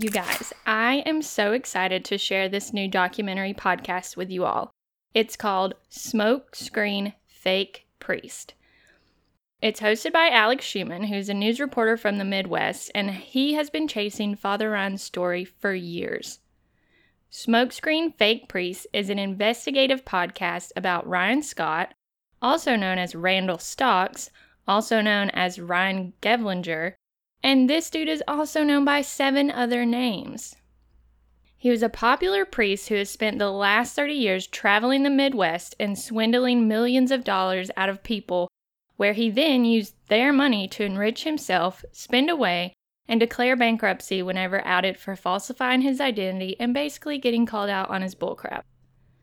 [0.00, 4.70] You guys, I am so excited to share this new documentary podcast with you all.
[5.12, 8.54] It's called Smoke Screen Fake Priest.
[9.60, 13.70] It's hosted by Alex Schuman, who's a news reporter from the Midwest, and he has
[13.70, 16.38] been chasing Father Ryan's story for years.
[17.32, 21.92] Smokescreen Fake Priest is an investigative podcast about Ryan Scott,
[22.40, 24.30] also known as Randall Stocks,
[24.68, 26.94] also known as Ryan Gevlinger,
[27.42, 30.56] and this dude is also known by seven other names.
[31.56, 35.74] He was a popular priest who has spent the last 30 years traveling the Midwest
[35.80, 38.48] and swindling millions of dollars out of people,
[38.96, 42.74] where he then used their money to enrich himself, spend away,
[43.08, 48.02] and declare bankruptcy whenever outed for falsifying his identity and basically getting called out on
[48.02, 48.62] his bullcrap.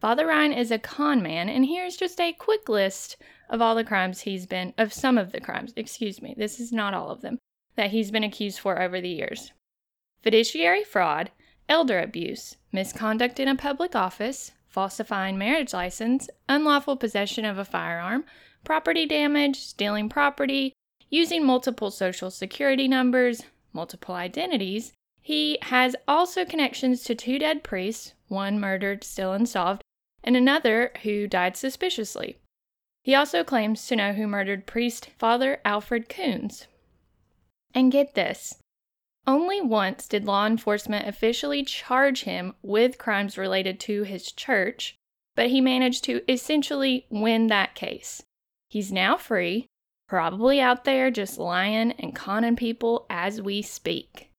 [0.00, 3.16] Father Ryan is a con man, and here's just a quick list
[3.48, 6.72] of all the crimes he's been, of some of the crimes, excuse me, this is
[6.72, 7.38] not all of them,
[7.80, 9.52] that he's been accused for over the years
[10.22, 11.30] fiduciary fraud,
[11.66, 18.22] elder abuse, misconduct in a public office, falsifying marriage license, unlawful possession of a firearm,
[18.64, 20.74] property damage, stealing property,
[21.08, 24.92] using multiple social security numbers, multiple identities.
[25.22, 29.80] He has also connections to two dead priests, one murdered, still unsolved,
[30.22, 32.36] and another who died suspiciously.
[33.04, 36.66] He also claims to know who murdered priest Father Alfred Kunz.
[37.74, 38.60] And get this
[39.26, 44.96] only once did law enforcement officially charge him with crimes related to his church,
[45.36, 48.22] but he managed to essentially win that case.
[48.68, 49.66] He's now free,
[50.08, 54.30] probably out there just lying and conning people as we speak.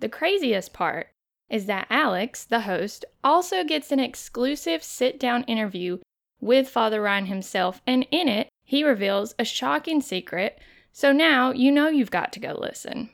[0.00, 1.08] The craziest part
[1.48, 5.98] is that Alex, the host, also gets an exclusive sit down interview
[6.40, 10.58] with Father Ryan himself, and in it, he reveals a shocking secret.
[10.92, 13.10] So now you know you've got to go listen.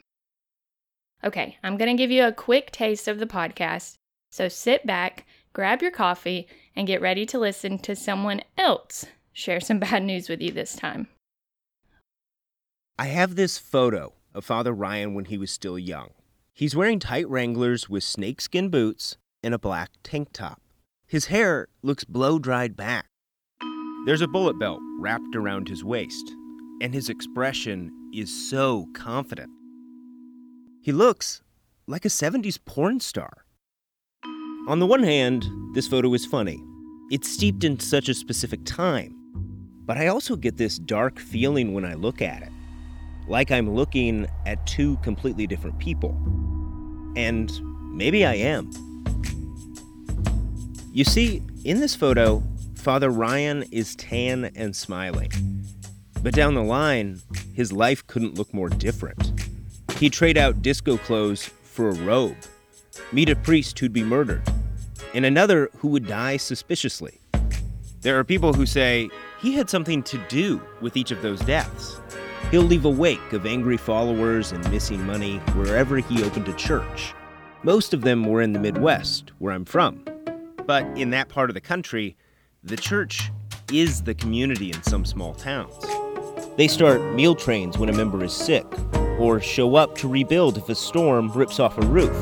[1.24, 3.94] Okay, I'm going to give you a quick taste of the podcast.
[4.30, 6.46] So sit back, grab your coffee,
[6.76, 9.06] and get ready to listen to someone else
[9.38, 11.08] share some bad news with you this time.
[12.98, 16.10] I have this photo of Father Ryan when he was still young.
[16.52, 20.60] He's wearing tight Wranglers with snakeskin boots and a black tank top.
[21.06, 23.06] His hair looks blow dried back.
[24.04, 26.32] There's a bullet belt wrapped around his waist,
[26.80, 29.50] and his expression is so confident.
[30.82, 31.42] He looks
[31.86, 33.44] like a 70s porn star.
[34.68, 36.62] On the one hand, this photo is funny.
[37.10, 39.14] It's steeped in such a specific time.
[39.86, 42.50] But I also get this dark feeling when I look at it,
[43.26, 46.10] like I'm looking at two completely different people.
[47.16, 47.50] And
[47.96, 48.70] maybe I am.
[50.92, 52.42] You see, in this photo,
[52.74, 55.30] Father Ryan is tan and smiling.
[56.22, 57.20] But down the line,
[57.54, 59.32] his life couldn't look more different.
[59.98, 62.36] He'd trade out disco clothes for a robe,
[63.12, 64.42] meet a priest who'd be murdered,
[65.14, 67.20] and another who would die suspiciously.
[68.00, 72.00] There are people who say he had something to do with each of those deaths.
[72.50, 77.12] He'll leave a wake of angry followers and missing money wherever he opened a church.
[77.62, 80.04] Most of them were in the Midwest, where I'm from.
[80.64, 82.16] But in that part of the country,
[82.62, 83.30] the church
[83.72, 85.84] is the community in some small towns.
[86.58, 88.66] They start meal trains when a member is sick,
[89.16, 92.12] or show up to rebuild if a storm rips off a roof.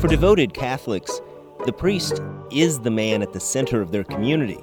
[0.00, 1.20] For devoted Catholics,
[1.64, 2.22] the priest
[2.52, 4.60] is the man at the center of their community.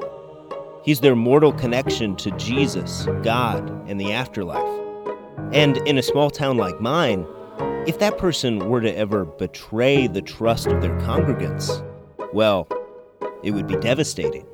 [0.85, 4.79] He's their mortal connection to Jesus, God, and the afterlife.
[5.51, 7.27] And in a small town like mine,
[7.85, 11.85] if that person were to ever betray the trust of their congregants,
[12.31, 12.69] well,
[13.43, 14.47] it would be devastating.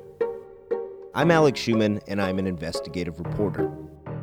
[1.14, 3.72] I'm Alex Schuman, and I'm an investigative reporter.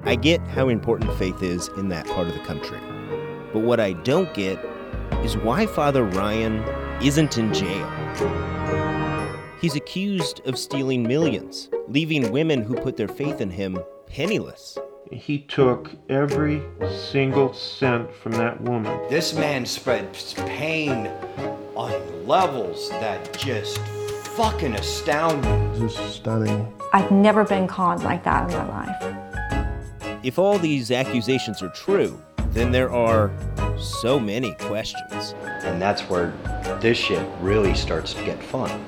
[0.07, 2.79] I get how important faith is in that part of the country.
[3.51, 4.57] But what I don't get
[5.21, 6.63] is why Father Ryan
[7.03, 7.85] isn't in jail.
[9.59, 14.77] He's accused of stealing millions, leaving women who put their faith in him penniless.
[15.11, 16.63] He took every
[17.11, 18.97] single cent from that woman.
[19.09, 21.07] This man spreads pain
[21.75, 23.79] on levels that just
[24.37, 25.79] fucking astound me.
[25.85, 26.73] This is stunning.
[26.93, 29.16] I've never been conned like that in my life.
[30.23, 32.19] If all these accusations are true,
[32.49, 33.31] then there are
[33.77, 35.35] so many questions.
[35.63, 36.33] And that's where
[36.81, 38.83] this shit really starts to get fun.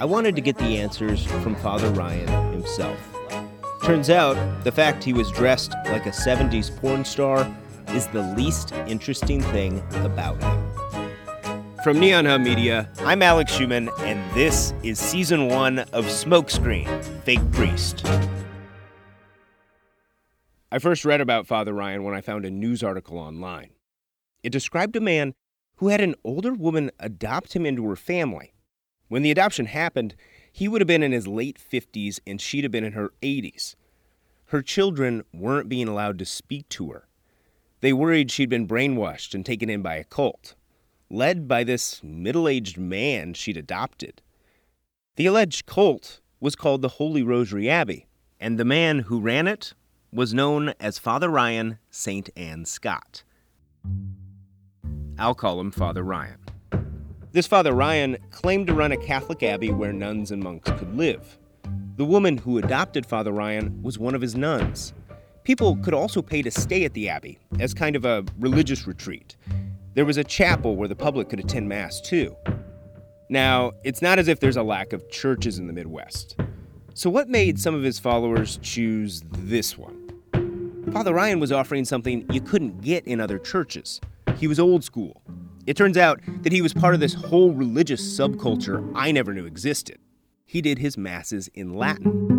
[0.00, 2.98] I wanted to get the answers from Father Ryan himself.
[3.84, 7.48] Turns out, the fact he was dressed like a 70s porn star
[7.90, 10.70] is the least interesting thing about him.
[11.84, 17.52] From Neon Hum Media, I'm Alex Schuman, and this is season one of Smokescreen Fake
[17.52, 18.04] Priest.
[20.74, 23.70] I first read about Father Ryan when I found a news article online.
[24.42, 25.34] It described a man
[25.76, 28.54] who had an older woman adopt him into her family.
[29.06, 30.16] When the adoption happened,
[30.50, 33.76] he would have been in his late 50s and she'd have been in her 80s.
[34.46, 37.06] Her children weren't being allowed to speak to her.
[37.80, 40.56] They worried she'd been brainwashed and taken in by a cult,
[41.08, 44.22] led by this middle aged man she'd adopted.
[45.14, 48.08] The alleged cult was called the Holy Rosary Abbey,
[48.40, 49.72] and the man who ran it
[50.14, 52.30] was known as Father Ryan St.
[52.36, 53.24] Anne Scott.
[55.18, 56.38] I'll call him Father Ryan.
[57.32, 61.36] This Father Ryan claimed to run a Catholic abbey where nuns and monks could live.
[61.96, 64.94] The woman who adopted Father Ryan was one of his nuns.
[65.42, 69.36] People could also pay to stay at the Abbey as kind of a religious retreat.
[69.94, 72.36] There was a chapel where the public could attend Mass too.
[73.28, 76.36] Now, it's not as if there's a lack of churches in the Midwest.
[76.94, 80.03] So, what made some of his followers choose this one?
[80.94, 84.00] Father Ryan was offering something you couldn't get in other churches.
[84.36, 85.22] He was old school.
[85.66, 89.44] It turns out that he was part of this whole religious subculture I never knew
[89.44, 89.98] existed.
[90.46, 92.30] He did his masses in Latin.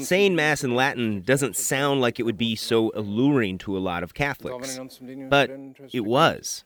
[0.00, 4.02] Saying Mass in Latin doesn't sound like it would be so alluring to a lot
[4.02, 4.80] of Catholics,
[5.28, 5.50] but
[5.92, 6.64] it was.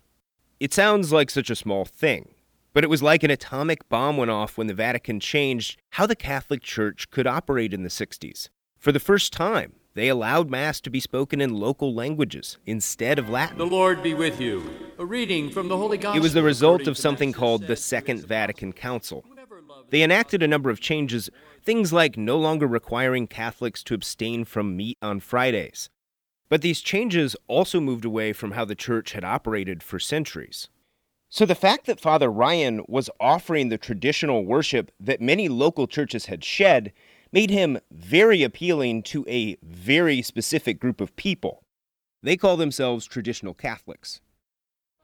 [0.61, 2.29] It sounds like such a small thing,
[2.79, 6.15] but it was like an atomic bomb went off when the Vatican changed how the
[6.15, 8.51] Catholic Church could operate in the 60s.
[8.79, 13.29] For the first time, they allowed Mass to be spoken in local languages instead of
[13.29, 13.59] Latin.
[13.59, 14.63] The Lord be with you.
[14.97, 16.21] A reading from the Holy Gospel.
[16.21, 19.25] It was the result of something called the Second Vatican Council.
[19.91, 21.31] They enacted a number of changes,
[21.61, 25.91] things like no longer requiring Catholics to abstain from meat on Fridays.
[26.49, 30.69] But these changes also moved away from how the church had operated for centuries.
[31.31, 36.27] So the fact that Father Ryan was offering the traditional worship that many local churches
[36.27, 36.93] had shed
[37.33, 41.65] made him very appealing to a very specific group of people.
[42.23, 44.23] They call themselves traditional Catholics.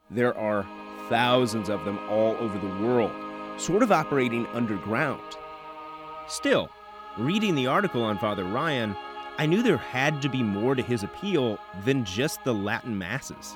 [0.09, 0.65] There are
[1.09, 3.11] thousands of them all over the world
[3.57, 5.37] sort of operating underground.
[6.27, 6.69] Still,
[7.17, 8.95] reading the article on Father Ryan,
[9.37, 13.55] I knew there had to be more to his appeal than just the Latin masses.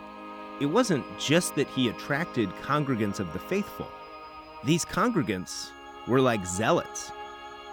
[0.60, 3.88] It wasn't just that he attracted congregants of the faithful.
[4.66, 5.70] These congregants
[6.08, 7.12] were like zealots.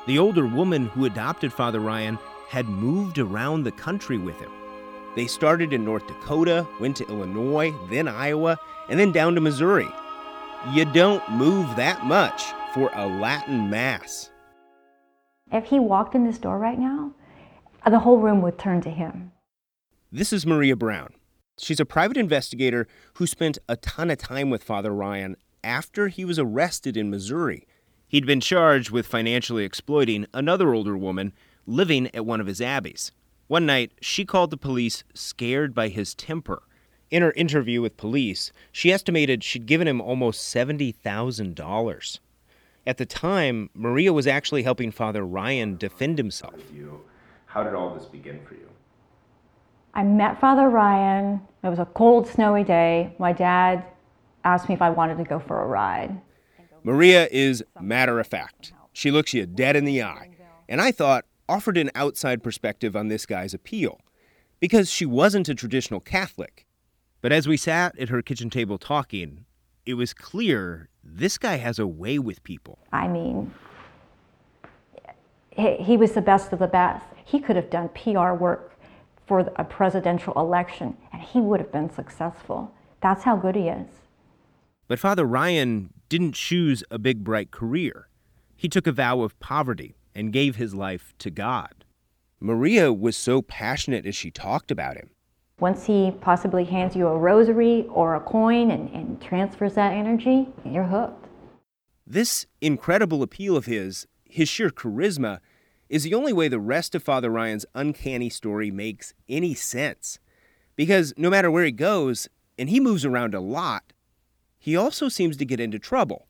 [0.06, 2.18] The older woman who adopted Father Ryan
[2.48, 4.52] had moved around the country with him.
[5.16, 8.56] They started in North Dakota, went to Illinois, then Iowa,
[8.88, 9.88] and then down to Missouri.
[10.72, 14.30] You don't move that much for a Latin Mass.
[15.50, 17.12] If he walked in this door right now,
[17.88, 19.32] the whole room would turn to him.
[20.12, 21.14] This is Maria Brown.
[21.58, 26.24] She's a private investigator who spent a ton of time with Father Ryan after he
[26.24, 27.66] was arrested in Missouri.
[28.08, 31.32] He'd been charged with financially exploiting another older woman
[31.66, 33.10] living at one of his abbeys.
[33.48, 36.62] One night, she called the police scared by his temper.
[37.10, 42.18] In her interview with police, she estimated she'd given him almost $70,000.
[42.86, 46.54] At the time, Maria was actually helping Father Ryan defend himself.
[47.46, 48.68] How did all this begin for you?
[49.96, 51.40] I met Father Ryan.
[51.64, 53.14] It was a cold, snowy day.
[53.18, 53.82] My dad
[54.44, 56.20] asked me if I wanted to go for a ride.
[56.84, 58.74] Maria is matter of fact.
[58.92, 60.32] She looks you dead in the eye.
[60.68, 63.98] And I thought offered an outside perspective on this guy's appeal.
[64.60, 66.66] Because she wasn't a traditional Catholic.
[67.22, 69.46] But as we sat at her kitchen table talking,
[69.86, 72.78] it was clear this guy has a way with people.
[72.92, 73.50] I mean,
[75.52, 77.06] he, he was the best of the best.
[77.24, 78.75] He could have done PR work
[79.26, 82.72] for a presidential election, and he would have been successful.
[83.02, 83.88] That's how good he is.
[84.88, 88.08] But Father Ryan didn't choose a big, bright career.
[88.56, 91.84] He took a vow of poverty and gave his life to God.
[92.40, 95.10] Maria was so passionate as she talked about him.
[95.58, 100.46] Once he possibly hands you a rosary or a coin and, and transfers that energy,
[100.64, 101.26] you're hooked.
[102.06, 105.40] This incredible appeal of his, his sheer charisma,
[105.88, 110.18] is the only way the rest of Father Ryan's uncanny story makes any sense.
[110.74, 112.28] Because no matter where he goes,
[112.58, 113.92] and he moves around a lot,
[114.58, 116.26] he also seems to get into trouble.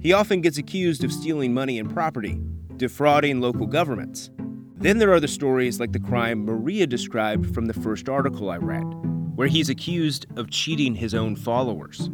[0.00, 2.40] He often gets accused of stealing money and property,
[2.76, 4.30] defrauding local governments,
[4.80, 8.58] then there are the stories like the crime Maria described from the first article I
[8.58, 8.84] read,
[9.34, 12.10] where he's accused of cheating his own followers.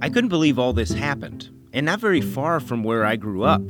[0.00, 3.60] I couldn't believe all this happened, and not very far from where I grew up.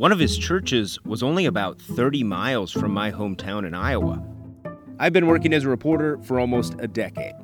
[0.00, 4.24] One of his churches was only about 30 miles from my hometown in Iowa.
[4.98, 7.34] I've been working as a reporter for almost a decade.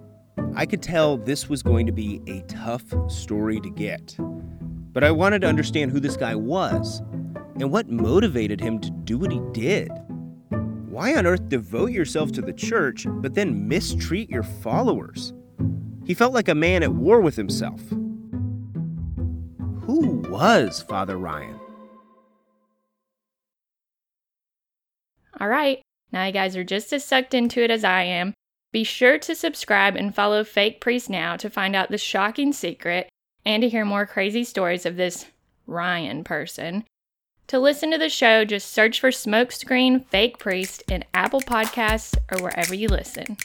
[0.55, 4.17] I could tell this was going to be a tough story to get.
[4.19, 7.03] But I wanted to understand who this guy was
[7.61, 9.91] and what motivated him to do what he did.
[10.89, 15.35] Why on earth devote yourself to the church but then mistreat your followers?
[16.07, 17.83] He felt like a man at war with himself.
[19.83, 21.61] Who was Father Ryan?
[25.41, 25.81] All right,
[26.13, 28.35] now you guys are just as sucked into it as I am.
[28.73, 33.09] Be sure to subscribe and follow Fake Priest now to find out the shocking secret
[33.45, 35.27] and to hear more crazy stories of this
[35.67, 36.85] Ryan person.
[37.49, 42.43] To listen to the show, just search for Smokescreen Fake Priest in Apple Podcasts or
[42.43, 43.37] wherever you listen.